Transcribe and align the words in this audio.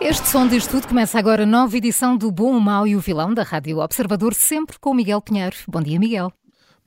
Este 0.00 0.28
som 0.28 0.46
diz 0.46 0.64
tudo 0.64 0.86
começa 0.86 1.18
agora 1.18 1.42
a 1.42 1.46
nova 1.46 1.76
edição 1.76 2.16
do 2.16 2.30
Bom, 2.30 2.56
o 2.56 2.60
Mau 2.60 2.86
e 2.86 2.94
o 2.94 3.00
Vilão 3.00 3.34
da 3.34 3.42
Rádio 3.42 3.78
Observador, 3.78 4.32
sempre 4.32 4.78
com 4.78 4.90
o 4.90 4.94
Miguel 4.94 5.20
Pinheiro. 5.20 5.56
Bom 5.66 5.82
dia, 5.82 5.98
Miguel. 5.98 6.32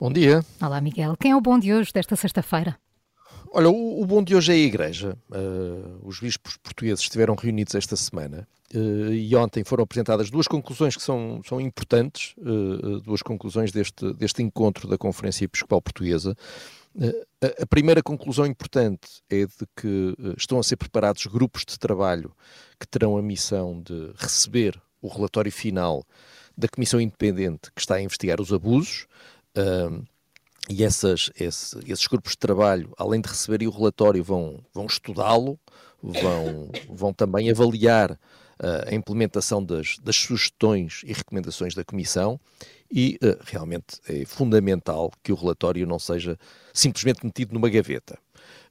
Bom 0.00 0.10
dia. 0.10 0.42
Olá, 0.60 0.80
Miguel. 0.80 1.14
Quem 1.20 1.32
é 1.32 1.36
o 1.36 1.40
bom 1.40 1.58
de 1.58 1.74
hoje, 1.74 1.92
desta 1.92 2.16
sexta-feira? 2.16 2.78
Olha, 3.52 3.68
o, 3.68 4.00
o, 4.00 4.06
bom 4.06 4.24
de 4.24 4.34
hoje 4.34 4.52
é 4.52 4.54
a 4.54 4.58
Igreja. 4.58 5.18
Uh, 5.30 6.00
os 6.02 6.20
bispos 6.20 6.56
portugueses 6.56 7.00
estiveram 7.00 7.34
reunidos 7.34 7.74
esta 7.74 7.96
semana 7.96 8.48
uh, 8.74 9.12
e 9.12 9.36
ontem 9.36 9.62
foram 9.62 9.84
apresentadas 9.84 10.30
duas 10.30 10.48
conclusões 10.48 10.96
que 10.96 11.02
são, 11.02 11.42
são 11.44 11.60
importantes, 11.60 12.34
uh, 12.38 13.00
duas 13.00 13.20
conclusões 13.20 13.70
deste, 13.70 14.14
deste 14.14 14.42
encontro 14.42 14.88
da 14.88 14.96
Conferência 14.96 15.44
Episcopal 15.44 15.82
Portuguesa. 15.82 16.34
A 17.60 17.66
primeira 17.66 18.02
conclusão 18.02 18.46
importante 18.46 19.22
é 19.30 19.46
de 19.46 19.66
que 19.76 20.14
estão 20.36 20.58
a 20.58 20.62
ser 20.62 20.76
preparados 20.76 21.26
grupos 21.26 21.64
de 21.64 21.78
trabalho 21.78 22.34
que 22.78 22.86
terão 22.86 23.16
a 23.16 23.22
missão 23.22 23.80
de 23.80 24.12
receber 24.16 24.80
o 25.00 25.08
relatório 25.08 25.50
final 25.50 26.04
da 26.56 26.68
Comissão 26.68 27.00
Independente 27.00 27.70
que 27.74 27.80
está 27.80 27.96
a 27.96 28.02
investigar 28.02 28.40
os 28.40 28.52
abusos. 28.52 29.06
e 30.68 30.84
essas, 30.84 31.30
esse, 31.38 31.78
esses 31.90 32.06
grupos 32.06 32.32
de 32.32 32.38
trabalho, 32.38 32.92
além 32.96 33.20
de 33.20 33.28
receberem 33.28 33.66
o 33.66 33.70
relatório, 33.70 34.22
vão, 34.22 34.62
vão 34.72 34.86
estudá-lo, 34.86 35.58
vão, 36.02 36.70
vão 36.88 37.12
também 37.12 37.50
avaliar 37.50 38.12
uh, 38.12 38.88
a 38.88 38.94
implementação 38.94 39.64
das, 39.64 39.96
das 39.98 40.16
sugestões 40.16 41.02
e 41.04 41.12
recomendações 41.12 41.74
da 41.74 41.84
Comissão 41.84 42.40
e 42.92 43.18
uh, 43.22 43.38
realmente 43.44 44.00
é 44.06 44.24
fundamental 44.26 45.10
que 45.22 45.32
o 45.32 45.34
relatório 45.34 45.86
não 45.86 45.98
seja 45.98 46.38
simplesmente 46.74 47.24
metido 47.24 47.54
numa 47.54 47.70
gaveta. 47.70 48.18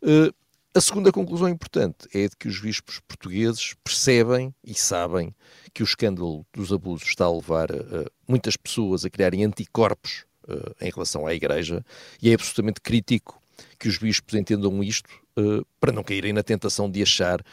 Uh, 0.02 0.34
a 0.74 0.80
segunda 0.80 1.12
conclusão 1.12 1.50
importante 1.50 2.08
é 2.14 2.30
de 2.30 2.38
que 2.38 2.48
os 2.48 2.62
bispos 2.62 3.02
portugueses 3.06 3.76
percebem 3.84 4.56
e 4.64 4.74
sabem 4.74 5.36
que 5.74 5.84
o 5.84 5.86
escândalo 5.86 6.46
dos 6.54 6.72
abusos 6.72 7.10
está 7.10 7.26
a 7.26 7.32
levar 7.32 7.70
uh, 7.72 8.10
muitas 8.26 8.56
pessoas 8.56 9.04
a 9.04 9.10
criarem 9.10 9.44
anticorpos 9.44 10.24
uh, 10.48 10.74
em 10.80 10.90
relação 10.90 11.28
à 11.28 11.34
Igreja 11.34 11.84
e 12.22 12.30
é 12.30 12.34
absolutamente 12.34 12.80
crítico 12.80 13.42
que 13.78 13.90
os 13.90 13.98
bispos 13.98 14.34
entendam 14.34 14.82
isto 14.82 15.10
uh, 15.38 15.66
para 15.78 15.92
não 15.92 16.06
caírem 16.06 16.32
na 16.32 16.42
tentação 16.42 16.90
de 16.90 17.04
achar 17.04 17.44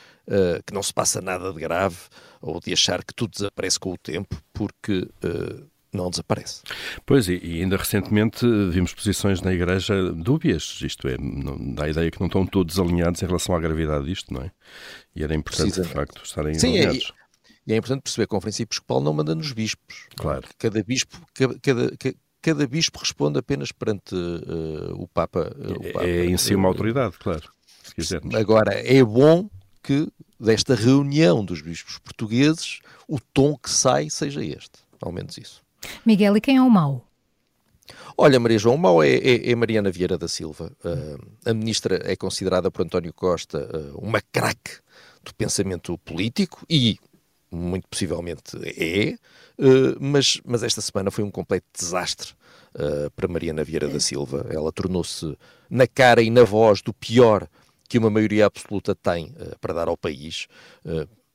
que 0.66 0.74
não 0.74 0.82
se 0.82 0.92
passa 0.92 1.22
nada 1.22 1.50
de 1.50 1.58
grave 1.58 1.96
ou 2.38 2.60
de 2.60 2.70
achar 2.70 3.02
que 3.02 3.14
tudo 3.14 3.30
desaparece 3.30 3.80
com 3.80 3.94
o 3.94 3.96
tempo, 3.96 4.36
porque 4.52 5.08
não 5.92 6.10
desaparece. 6.10 6.62
Pois, 7.06 7.28
e, 7.28 7.40
e, 7.42 7.62
ainda 7.62 7.76
recentemente 7.76 8.46
vimos 8.70 8.92
posições 8.92 9.40
na 9.40 9.52
Igreja 9.52 10.12
dúbias, 10.12 10.80
isto 10.82 11.08
é, 11.08 11.16
não, 11.18 11.74
dá 11.74 11.84
a 11.84 11.88
ideia 11.88 12.10
que 12.10 12.20
não 12.20 12.26
estão 12.26 12.46
todos 12.46 12.78
alinhados 12.78 13.22
em 13.22 13.26
relação 13.26 13.54
à 13.54 13.60
gravidade 13.60 14.04
disto, 14.04 14.32
não 14.32 14.42
é? 14.42 14.50
E 15.14 15.22
era 15.24 15.34
importante, 15.34 15.80
de 15.80 15.88
facto, 15.88 16.22
estarem 16.22 16.54
Sim, 16.54 16.76
é, 16.76 16.86
alinhados. 16.86 17.12
É, 17.14 17.18
e 17.68 17.72
é 17.74 17.76
importante 17.76 18.02
perceber 18.02 18.26
que 18.26 18.34
a 18.34 18.36
Conferência 18.36 18.62
Episcopal 18.62 19.00
não 19.00 19.12
manda 19.12 19.34
nos 19.34 19.52
bispos. 19.52 20.06
Claro. 20.16 20.46
Cada 20.58 20.82
bispo, 20.82 21.20
cada, 21.34 21.58
cada, 21.58 21.96
cada 22.40 22.66
bispo 22.66 22.98
responde 22.98 23.38
apenas 23.38 23.72
perante 23.72 24.14
uh, 24.14 24.94
o, 24.94 25.06
Papa, 25.08 25.54
uh, 25.54 25.72
o 25.72 25.92
Papa. 25.92 26.06
É 26.06 26.24
em 26.24 26.36
si 26.38 26.54
uma 26.54 26.68
autoridade, 26.68 27.18
claro, 27.18 27.50
se 27.82 27.94
quisermos. 27.94 28.34
Agora, 28.34 28.72
é 28.72 29.02
bom 29.04 29.50
que 29.82 30.08
desta 30.40 30.74
reunião 30.74 31.44
dos 31.44 31.60
bispos 31.60 31.98
portugueses 31.98 32.80
o 33.06 33.18
tom 33.20 33.56
que 33.56 33.70
sai 33.70 34.08
seja 34.08 34.44
este, 34.44 34.78
ao 35.00 35.12
menos 35.12 35.36
isso. 35.36 35.62
Miguel, 36.04 36.36
e 36.36 36.40
quem 36.40 36.56
é 36.56 36.62
o 36.62 36.70
mau? 36.70 37.08
Olha, 38.20 38.40
Maria 38.40 38.58
João, 38.58 38.74
o 38.74 38.78
mau 38.78 39.00
é, 39.00 39.10
é, 39.10 39.50
é 39.50 39.54
Mariana 39.54 39.92
Vieira 39.92 40.18
da 40.18 40.26
Silva. 40.26 40.72
Uh, 40.84 41.24
a 41.44 41.54
ministra 41.54 42.02
é 42.04 42.16
considerada 42.16 42.68
por 42.68 42.82
António 42.82 43.12
Costa 43.12 43.70
uh, 43.72 43.98
uma 43.98 44.20
craque 44.20 44.72
do 45.22 45.32
pensamento 45.34 45.96
político 45.98 46.66
e, 46.68 46.98
muito 47.48 47.86
possivelmente, 47.86 48.56
é, 48.76 49.14
uh, 49.62 49.96
mas, 50.00 50.40
mas 50.44 50.64
esta 50.64 50.80
semana 50.80 51.12
foi 51.12 51.22
um 51.22 51.30
completo 51.30 51.66
desastre 51.72 52.36
para 53.16 53.26
Mariana 53.26 53.64
Vieira 53.64 53.88
da 53.88 53.98
Silva. 53.98 54.46
Ela 54.50 54.70
tornou-se 54.70 55.36
na 55.68 55.86
cara 55.86 56.22
e 56.22 56.30
na 56.30 56.44
voz 56.44 56.82
do 56.82 56.92
pior 56.92 57.48
que 57.88 57.98
uma 57.98 58.10
maioria 58.10 58.46
absoluta 58.46 58.94
tem 58.94 59.34
para 59.60 59.74
dar 59.74 59.88
ao 59.88 59.96
país. 59.96 60.46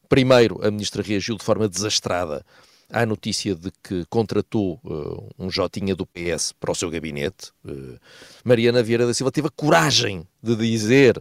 primeiro, 0.08 0.66
a 0.66 0.72
ministra 0.72 1.02
reagiu 1.02 1.36
de 1.36 1.44
forma 1.44 1.68
desastrada 1.68 2.46
Há 2.94 3.08
notícia 3.08 3.56
de 3.56 3.72
que 3.84 4.06
contratou 4.06 4.80
uh, 4.84 5.28
um 5.40 5.50
Jotinha 5.50 5.96
do 5.96 6.06
PS 6.06 6.54
para 6.60 6.72
o 6.72 6.76
seu 6.76 6.92
gabinete. 6.92 7.52
Uh, 7.66 7.98
Mariana 8.44 8.84
Vieira 8.84 9.08
da 9.08 9.14
Silva 9.16 9.32
teve 9.32 9.48
a 9.48 9.52
coragem 9.52 10.28
de 10.44 10.56
dizer, 10.56 11.20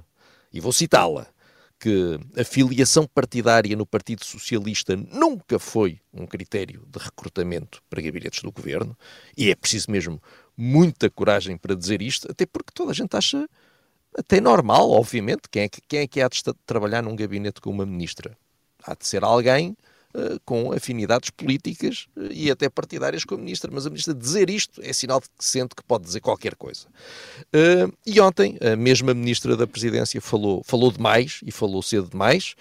e 0.53 0.61
vou 0.61 0.71
citá-la, 0.71 1.27
que 1.81 2.21
a 2.39 2.45
filiação 2.45 3.07
partidária 3.07 3.75
no 3.75 3.87
Partido 3.87 4.23
Socialista 4.23 4.95
nunca 4.95 5.59
foi 5.59 5.99
um 6.13 6.27
critério 6.27 6.87
de 6.87 6.99
recrutamento 7.03 7.83
para 7.89 8.03
gabinetes 8.03 8.43
do 8.43 8.53
governo, 8.53 8.97
e 9.35 9.51
é 9.51 9.55
preciso 9.55 9.91
mesmo 9.91 10.23
muita 10.55 11.09
coragem 11.09 11.57
para 11.57 11.75
dizer 11.75 12.03
isto, 12.03 12.31
até 12.31 12.45
porque 12.45 12.71
toda 12.75 12.91
a 12.91 12.95
gente 12.95 13.17
acha 13.17 13.49
até 14.17 14.41
normal, 14.41 14.91
obviamente, 14.91 15.49
quem 15.51 15.63
é 15.63 15.69
que, 15.71 15.81
quem 15.89 16.01
é 16.01 16.07
que 16.07 16.21
há 16.21 16.29
de 16.29 16.43
trabalhar 16.67 17.03
num 17.03 17.17
gabinete 17.17 17.63
com 17.63 17.71
uma 17.71 17.87
ministra? 17.87 18.37
Há 18.85 18.95
de 18.95 19.07
ser 19.07 19.25
alguém 19.25 19.75
eh, 20.15 20.37
com 20.45 20.73
afinidades 20.73 21.31
políticas 21.31 22.07
eh, 22.17 22.29
e 22.31 22.51
até 22.51 22.69
partidárias 22.69 23.25
com 23.25 23.35
a 23.35 23.39
ministra, 23.39 23.71
mas 23.73 23.87
a 23.87 23.91
ministra 23.91 24.15
dizer 24.15 24.51
isto 24.51 24.81
é 24.83 24.93
sinal 24.93 25.21
de 25.21 25.27
que 25.29 25.45
sente 25.45 25.75
que 25.75 25.83
pode 25.83 26.05
dizer 26.05 26.21
qualquer 26.21 26.55
coisa. 26.55 26.87
Uh, 27.55 27.93
e 28.07 28.21
ontem, 28.21 28.59
a 28.61 28.77
mesma 28.77 29.15
ministra 29.15 29.57
da 29.57 29.67
Presidência 29.67 30.21
falou, 30.21 30.63
falou 30.65 30.93
demais 30.93 31.41
e 31.45 31.51
falou 31.51 31.83
cedo 31.83 32.11
demais, 32.11 32.55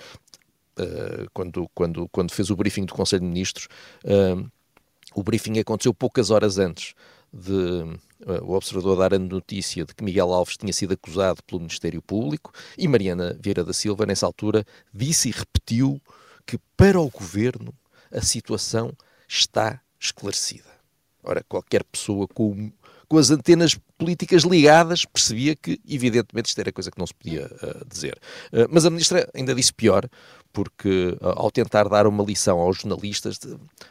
quando, 1.33 1.69
quando, 1.75 2.09
quando 2.09 2.31
fez 2.31 2.49
o 2.49 2.55
briefing 2.55 2.85
do 2.85 2.93
Conselho 2.93 3.21
de 3.21 3.27
Ministros. 3.27 3.67
O 5.13 5.21
briefing 5.21 5.59
aconteceu 5.59 5.93
poucas 5.93 6.31
horas 6.31 6.57
antes 6.57 6.95
de 7.33 7.51
uh, 7.53 8.43
o 8.43 8.53
observador 8.53 8.97
dar 8.97 9.13
a 9.13 9.19
notícia 9.19 9.85
de 9.85 9.95
que 9.95 10.03
Miguel 10.03 10.33
Alves 10.33 10.57
tinha 10.57 10.73
sido 10.73 10.93
acusado 10.93 11.41
pelo 11.43 11.59
Ministério 11.59 12.01
Público 12.01 12.51
e 12.77 12.87
Mariana 12.87 13.37
Vieira 13.39 13.63
da 13.63 13.73
Silva, 13.73 14.05
nessa 14.05 14.25
altura, 14.25 14.65
disse 14.93 15.29
e 15.29 15.31
repetiu 15.31 16.01
que 16.41 16.57
para 16.75 16.99
o 16.99 17.09
governo 17.09 17.73
a 18.11 18.21
situação 18.21 18.91
está 19.27 19.79
esclarecida. 19.99 20.69
Ora, 21.23 21.43
qualquer 21.47 21.83
pessoa 21.83 22.27
com, 22.27 22.71
com 23.07 23.17
as 23.17 23.29
antenas 23.29 23.77
políticas 23.97 24.43
ligadas 24.43 25.05
percebia 25.05 25.55
que, 25.55 25.79
evidentemente, 25.87 26.47
isto 26.47 26.59
era 26.59 26.71
coisa 26.71 26.89
que 26.89 26.97
não 26.97 27.05
se 27.05 27.13
podia 27.13 27.45
uh, 27.45 27.85
dizer. 27.87 28.17
Uh, 28.51 28.67
mas 28.69 28.85
a 28.85 28.89
ministra 28.89 29.29
ainda 29.33 29.53
disse 29.53 29.71
pior, 29.71 30.09
porque 30.51 31.15
uh, 31.21 31.29
ao 31.35 31.51
tentar 31.51 31.87
dar 31.87 32.07
uma 32.07 32.23
lição 32.23 32.59
aos 32.59 32.77
jornalistas, 32.77 33.39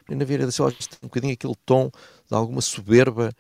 Marina 0.09 0.25
Vieira 0.25 0.47
da 0.47 0.53
Silva 0.53 0.75
um 1.03 1.07
bocadinho 1.07 1.35
aquele 1.35 1.55
tom 1.65 1.91
de 2.29 2.35
alguma 2.35 2.61
soberba 2.61 3.33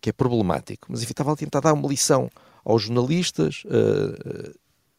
que 0.00 0.08
é 0.08 0.12
problemático. 0.14 0.86
Mas, 0.88 1.02
enfim, 1.02 1.10
estava 1.10 1.30
a 1.30 1.36
tentar 1.36 1.60
dar 1.60 1.74
uma 1.74 1.86
lição 1.86 2.30
aos 2.64 2.84
jornalistas 2.84 3.64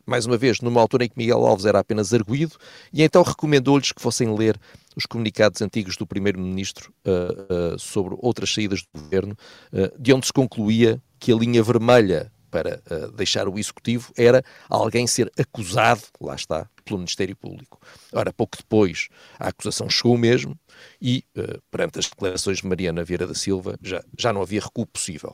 mais 0.05 0.25
uma 0.25 0.37
vez, 0.37 0.61
numa 0.61 0.81
altura 0.81 1.05
em 1.05 1.09
que 1.09 1.17
Miguel 1.17 1.45
Alves 1.45 1.65
era 1.65 1.79
apenas 1.79 2.13
arguído, 2.13 2.55
e 2.91 3.03
então 3.03 3.23
recomendou-lhes 3.23 3.91
que 3.91 4.01
fossem 4.01 4.33
ler 4.35 4.59
os 4.95 5.05
comunicados 5.05 5.61
antigos 5.61 5.95
do 5.95 6.05
Primeiro-Ministro 6.05 6.93
uh, 7.05 7.73
uh, 7.75 7.79
sobre 7.79 8.15
outras 8.19 8.53
saídas 8.53 8.81
do 8.81 9.01
governo, 9.01 9.35
uh, 9.71 10.01
de 10.01 10.13
onde 10.13 10.27
se 10.27 10.33
concluía 10.33 11.01
que 11.19 11.31
a 11.31 11.35
linha 11.35 11.63
vermelha 11.63 12.31
para 12.49 12.81
deixar 13.15 13.47
o 13.47 13.57
Executivo 13.57 14.11
era 14.17 14.43
alguém 14.67 15.07
ser 15.07 15.31
acusado, 15.39 16.01
lá 16.19 16.35
está, 16.35 16.67
pelo 16.83 16.97
Ministério 16.97 17.33
Público. 17.33 17.79
Ora, 18.11 18.33
pouco 18.33 18.57
depois, 18.57 19.07
a 19.39 19.47
acusação 19.47 19.89
chegou 19.89 20.17
mesmo 20.17 20.59
e, 21.01 21.23
perante 21.71 21.99
as 21.99 22.09
declarações 22.09 22.57
de 22.57 22.67
Mariana 22.67 23.05
Vieira 23.05 23.25
da 23.25 23.33
Silva, 23.33 23.79
já, 23.81 24.03
já 24.19 24.33
não 24.33 24.41
havia 24.41 24.59
recuo 24.59 24.85
possível. 24.85 25.33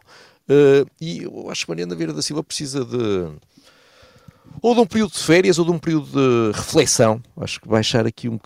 e 1.02 1.24
eu 1.24 1.50
acho 1.50 1.66
que 1.66 1.72
Mariana 1.72 1.96
Vieira 1.96 2.14
da 2.14 2.22
Silva 2.22 2.44
precisa 2.44 2.86
de 2.86 3.36
ou 4.62 4.74
de 4.74 4.82
um 4.82 4.86
período 4.86 5.12
de 5.12 5.20
férias 5.20 5.60
ou 5.60 5.66
de 5.66 5.72
um 5.72 5.80
período 5.80 6.08
de 6.12 6.58
reflexão. 6.58 7.22
Acho 7.38 7.62
que 7.62 7.68
baixar 7.68 8.06
aqui 8.06 8.28
um 8.28 8.38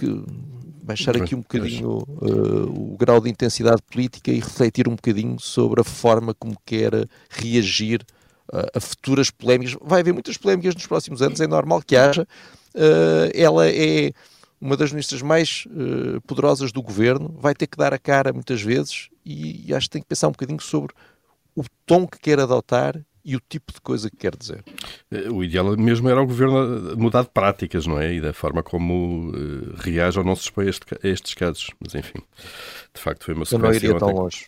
baixar 0.83 1.15
aqui 1.15 1.35
um 1.35 1.39
bocadinho 1.39 1.89
uh, 1.89 2.93
o 2.93 2.97
grau 2.97 3.21
de 3.21 3.29
intensidade 3.29 3.81
política 3.83 4.31
e 4.31 4.35
refletir 4.35 4.87
um 4.87 4.95
bocadinho 4.95 5.39
sobre 5.39 5.81
a 5.81 5.83
forma 5.83 6.33
como 6.33 6.55
quer 6.65 6.91
reagir 7.29 8.01
uh, 8.51 8.77
a 8.77 8.79
futuras 8.79 9.29
polémicas. 9.29 9.77
Vai 9.81 10.01
haver 10.01 10.13
muitas 10.13 10.37
polémicas 10.37 10.75
nos 10.75 10.87
próximos 10.87 11.21
anos, 11.21 11.39
é 11.39 11.47
normal 11.47 11.81
que 11.81 11.95
haja. 11.95 12.27
Uh, 12.75 13.31
ela 13.33 13.69
é 13.69 14.11
uma 14.59 14.77
das 14.77 14.91
ministras 14.91 15.21
mais 15.21 15.67
poderosas 16.27 16.71
do 16.71 16.83
governo, 16.83 17.35
vai 17.39 17.55
ter 17.55 17.65
que 17.65 17.77
dar 17.77 17.95
a 17.95 17.97
cara 17.97 18.31
muitas 18.31 18.61
vezes 18.61 19.09
e, 19.25 19.67
e 19.67 19.73
acho 19.73 19.87
que 19.87 19.93
tem 19.93 20.01
que 20.03 20.07
pensar 20.07 20.27
um 20.27 20.31
bocadinho 20.31 20.61
sobre 20.61 20.93
o 21.55 21.63
tom 21.83 22.05
que 22.05 22.19
quer 22.19 22.39
adotar 22.39 23.03
e 23.23 23.35
o 23.35 23.39
tipo 23.39 23.73
de 23.73 23.81
coisa 23.81 24.09
que 24.09 24.17
quer 24.17 24.35
dizer. 24.35 24.63
Eh, 25.11 25.29
o 25.29 25.43
ideal 25.43 25.75
mesmo 25.77 26.09
era 26.09 26.21
o 26.21 26.25
governo 26.25 26.97
mudar 26.97 27.23
de 27.23 27.29
práticas, 27.29 27.85
não 27.85 27.99
é? 27.99 28.13
E 28.13 28.21
da 28.21 28.33
forma 28.33 28.63
como 28.63 29.31
uh, 29.31 29.75
reage 29.77 30.19
ou 30.19 30.25
não 30.25 30.35
se 30.35 30.43
expõe 30.43 30.65
a, 30.65 30.69
este, 30.69 30.85
a, 30.93 31.07
estes 31.07 31.33
casos. 31.33 31.69
Mas 31.79 31.95
enfim, 31.95 32.19
de 32.93 33.01
facto 33.01 33.25
foi 33.25 33.33
uma 33.33 33.45
sequência. 33.45 33.87
Eu 33.87 33.91
não 33.91 33.97
iria 33.97 33.99
tão 33.99 34.09
longe. 34.11 34.47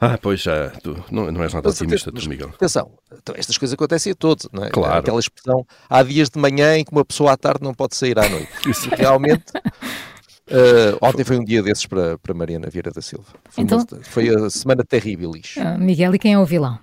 Ah, 0.00 0.18
pois 0.20 0.40
já, 0.40 0.70
tu 0.82 1.02
não, 1.10 1.30
não 1.30 1.42
és 1.42 1.54
nada 1.54 1.68
otimista, 1.68 2.10
tu, 2.10 2.28
Miguel. 2.28 2.50
Atenção, 2.50 2.90
então, 3.12 3.34
estas 3.38 3.56
coisas 3.56 3.74
acontecem 3.74 4.12
a 4.12 4.14
todos, 4.14 4.48
não 4.52 4.64
é? 4.64 4.70
Claro. 4.70 4.98
Aquela 4.98 5.20
expressão, 5.20 5.64
há 5.88 6.02
dias 6.02 6.28
de 6.28 6.38
manhã 6.38 6.76
em 6.76 6.84
que 6.84 6.92
uma 6.92 7.04
pessoa 7.04 7.32
à 7.32 7.36
tarde 7.36 7.62
não 7.62 7.72
pode 7.72 7.94
sair 7.96 8.18
à 8.18 8.28
noite. 8.28 8.48
Isso. 8.68 8.90
Realmente, 8.90 9.44
uh, 9.56 10.98
ontem 11.00 11.24
foi 11.24 11.38
um 11.38 11.44
dia 11.44 11.62
desses 11.62 11.86
para, 11.86 12.18
para 12.18 12.34
Mariana 12.34 12.68
Vieira 12.68 12.90
da 12.90 13.00
Silva. 13.00 13.26
Foi, 13.48 13.64
então... 13.64 13.78
uma, 13.78 14.02
foi 14.02 14.28
a 14.28 14.50
semana 14.50 14.84
terrível. 14.84 15.30
Uh, 15.30 15.78
Miguel, 15.78 16.14
e 16.14 16.18
quem 16.18 16.34
é 16.34 16.38
o 16.38 16.44
vilão? 16.44 16.78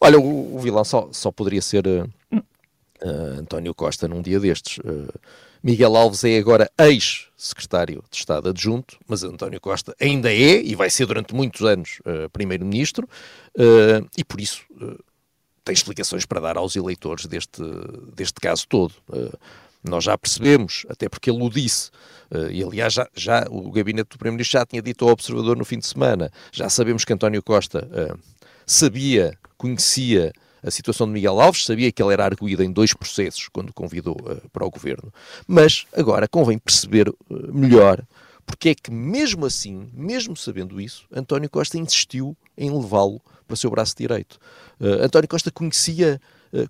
Olha, 0.00 0.18
o, 0.18 0.56
o 0.56 0.58
vilão 0.58 0.84
só, 0.84 1.08
só 1.12 1.30
poderia 1.30 1.62
ser 1.62 1.86
uh, 1.86 2.38
António 3.38 3.74
Costa 3.74 4.08
num 4.08 4.22
dia 4.22 4.40
destes. 4.40 4.78
Miguel 5.62 5.94
Alves 5.94 6.24
é 6.24 6.38
agora 6.38 6.70
ex-secretário 6.78 8.02
de 8.10 8.16
Estado 8.16 8.48
adjunto, 8.48 8.98
mas 9.06 9.22
António 9.22 9.60
Costa 9.60 9.94
ainda 10.00 10.32
é 10.32 10.62
e 10.62 10.74
vai 10.74 10.88
ser 10.88 11.04
durante 11.04 11.34
muitos 11.34 11.60
anos 11.62 12.00
uh, 12.00 12.30
primeiro-ministro 12.30 13.06
uh, 13.58 14.08
e 14.16 14.24
por 14.24 14.40
isso 14.40 14.62
uh, 14.70 14.98
tem 15.62 15.74
explicações 15.74 16.24
para 16.24 16.40
dar 16.40 16.56
aos 16.56 16.76
eleitores 16.76 17.26
deste, 17.26 17.62
deste 18.16 18.40
caso 18.40 18.66
todo. 18.66 18.94
nós 19.84 20.04
já 20.04 20.16
percebemos, 20.16 20.86
até 20.88 21.08
porque 21.08 21.30
ele 21.30 21.42
o 21.42 21.50
disse, 21.50 21.90
e 22.50 22.64
aliás 22.64 22.94
já, 22.94 23.06
já 23.14 23.46
o 23.50 23.70
gabinete 23.70 24.08
do 24.08 24.18
Primeiro-Ministro 24.18 24.58
já 24.58 24.64
tinha 24.64 24.80
dito 24.80 25.04
ao 25.04 25.12
Observador 25.12 25.58
no 25.58 25.64
fim 25.64 25.78
de 25.78 25.86
semana, 25.86 26.32
já 26.50 26.70
sabemos 26.70 27.04
que 27.04 27.12
António 27.12 27.42
Costa 27.42 27.86
sabia, 28.70 29.36
conhecia 29.56 30.32
a 30.62 30.70
situação 30.70 31.06
de 31.06 31.12
Miguel 31.12 31.40
Alves, 31.40 31.64
sabia 31.64 31.90
que 31.90 32.02
ele 32.02 32.12
era 32.12 32.24
arguído 32.24 32.62
em 32.62 32.70
dois 32.70 32.94
processos 32.94 33.48
quando 33.52 33.72
convidou 33.72 34.16
uh, 34.20 34.48
para 34.50 34.64
o 34.64 34.70
governo, 34.70 35.12
mas 35.46 35.86
agora 35.92 36.28
convém 36.28 36.58
perceber 36.58 37.08
uh, 37.08 37.14
melhor 37.52 38.02
porque 38.46 38.70
é 38.70 38.74
que, 38.74 38.90
mesmo 38.90 39.46
assim, 39.46 39.88
mesmo 39.92 40.36
sabendo 40.36 40.80
isso, 40.80 41.06
António 41.12 41.48
Costa 41.48 41.78
insistiu 41.78 42.36
em 42.58 42.68
levá-lo 42.68 43.20
para 43.46 43.54
o 43.54 43.56
seu 43.56 43.70
braço 43.70 43.94
direito. 43.96 44.38
Uh, 44.80 45.04
António 45.04 45.28
Costa 45.28 45.50
conhecia 45.50 46.20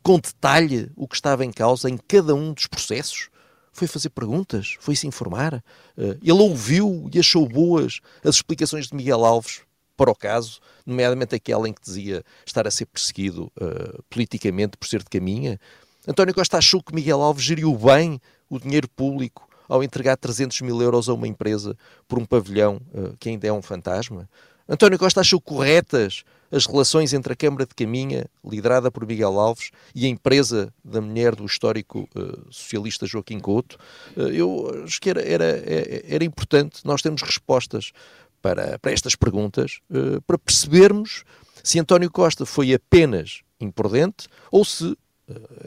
com 0.03 0.19
detalhe 0.19 0.91
o 0.95 1.09
que 1.09 1.15
estava 1.15 1.43
em 1.43 1.51
causa 1.51 1.89
em 1.89 1.97
cada 1.97 2.35
um 2.35 2.53
dos 2.53 2.67
processos 2.67 3.31
foi 3.73 3.89
fazer 3.89 4.11
perguntas, 4.11 4.77
foi 4.79 4.95
se 4.95 5.07
informar. 5.07 5.65
Ele 5.97 6.33
ouviu 6.33 7.09
e 7.15 7.19
achou 7.19 7.49
boas 7.49 8.01
as 8.23 8.35
explicações 8.35 8.89
de 8.89 8.95
Miguel 8.95 9.25
Alves 9.25 9.63
para 10.01 10.11
o 10.11 10.15
caso, 10.15 10.61
nomeadamente 10.87 11.35
aquela 11.35 11.69
em 11.69 11.75
que 11.75 11.83
dizia 11.83 12.25
estar 12.47 12.67
a 12.67 12.71
ser 12.71 12.87
perseguido 12.87 13.53
uh, 13.61 14.03
politicamente 14.09 14.79
por 14.79 14.89
ser 14.89 15.01
de 15.01 15.11
caminha. 15.11 15.61
António 16.09 16.35
Costa 16.35 16.57
achou 16.57 16.83
que 16.83 16.95
Miguel 16.95 17.21
Alves 17.21 17.45
geriu 17.45 17.77
bem 17.77 18.19
o 18.49 18.59
dinheiro 18.59 18.89
público 18.89 19.47
ao 19.69 19.85
entregar 19.85 20.17
300 20.17 20.63
mil 20.63 20.81
euros 20.81 21.11
a 21.11 21.13
uma 21.13 21.29
empresa 21.29 21.77
por 22.09 22.19
um 22.19 22.25
pavilhão 22.25 22.81
uh, 22.95 23.15
que 23.21 23.29
ainda 23.29 23.47
é 23.47 23.53
um 23.53 23.61
fantasma. 23.61 24.27
António 24.67 24.99
Costa 24.99 25.21
achou 25.21 25.39
corretas 25.39 26.25
as 26.51 26.65
relações 26.65 27.13
entre 27.13 27.35
a 27.35 27.37
Câmara 27.37 27.67
de 27.67 27.75
Caminha, 27.75 28.25
liderada 28.43 28.91
por 28.91 29.07
Miguel 29.07 29.39
Alves, 29.39 29.71
e 29.95 30.07
a 30.07 30.09
empresa 30.09 30.73
da 30.83 31.03
mulher 31.03 31.37
do 31.37 31.45
histórico 31.45 32.09
uh, 32.17 32.51
socialista 32.51 33.07
Joaquim 33.07 33.39
Couto. 33.39 33.77
Uh, 34.17 34.29
eu 34.29 34.83
acho 34.83 34.99
que 34.99 35.11
era, 35.11 35.21
era, 35.21 35.63
era 36.09 36.25
importante 36.25 36.81
nós 36.87 37.03
termos 37.03 37.21
respostas 37.21 37.93
para, 38.41 38.79
para 38.79 38.93
estas 38.93 39.15
perguntas, 39.15 39.81
uh, 39.91 40.21
para 40.23 40.39
percebermos 40.39 41.25
se 41.63 41.79
António 41.79 42.11
Costa 42.11 42.47
foi 42.47 42.73
apenas 42.73 43.43
imprudente 43.61 44.29
ou 44.51 44.65
se, 44.65 44.85
uh, 44.85 44.97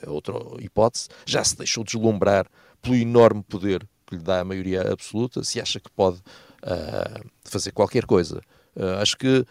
outra 0.07 0.33
hipótese, 0.59 1.09
já 1.25 1.43
se 1.43 1.57
deixou 1.57 1.83
deslumbrar 1.83 2.47
pelo 2.81 2.95
enorme 2.95 3.43
poder 3.43 3.87
que 4.05 4.15
lhe 4.15 4.21
dá 4.21 4.41
a 4.41 4.43
maioria 4.43 4.91
absoluta, 4.91 5.43
se 5.43 5.61
acha 5.61 5.79
que 5.79 5.89
pode 5.91 6.17
uh, 6.17 7.29
fazer 7.43 7.71
qualquer 7.71 8.05
coisa. 8.05 8.41
Uh, 8.75 9.01
acho 9.01 9.17
que 9.17 9.45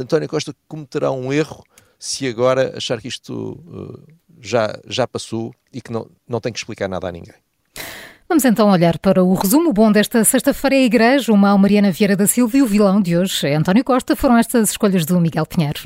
António 0.00 0.26
Costa 0.26 0.54
cometerá 0.66 1.10
um 1.10 1.30
erro 1.30 1.62
se 1.98 2.26
agora 2.26 2.74
achar 2.78 2.98
que 2.98 3.08
isto 3.08 4.02
já, 4.40 4.74
já 4.86 5.06
passou 5.06 5.54
e 5.70 5.82
que 5.82 5.92
não, 5.92 6.10
não 6.26 6.40
tem 6.40 6.50
que 6.50 6.58
explicar 6.58 6.88
nada 6.88 7.08
a 7.08 7.12
ninguém. 7.12 7.34
Vamos 8.34 8.44
então 8.44 8.68
olhar 8.68 8.98
para 8.98 9.22
o 9.22 9.32
resumo 9.32 9.72
bom 9.72 9.92
desta 9.92 10.24
sexta-feira. 10.24 10.74
A 10.74 10.80
Igreja, 10.80 11.32
o 11.32 11.36
mal 11.36 11.56
Mariana 11.56 11.92
Vieira 11.92 12.16
da 12.16 12.26
Silva 12.26 12.56
e 12.56 12.62
o 12.62 12.66
vilão 12.66 13.00
de 13.00 13.16
hoje 13.16 13.46
é 13.46 13.54
António 13.54 13.84
Costa. 13.84 14.16
Foram 14.16 14.36
estas 14.36 14.70
escolhas 14.70 15.06
do 15.06 15.20
Miguel 15.20 15.46
Pinheiro. 15.46 15.82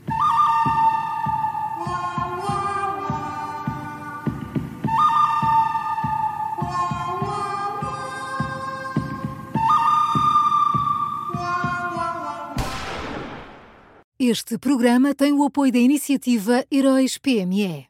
Este 14.18 14.56
programa 14.56 15.14
tem 15.14 15.34
o 15.34 15.44
apoio 15.44 15.70
da 15.70 15.78
iniciativa 15.78 16.64
Heróis 16.72 17.18
PME. 17.18 17.86